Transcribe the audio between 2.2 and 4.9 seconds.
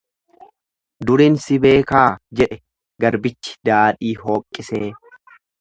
jedhe, garbichi daadhii hooqqisee.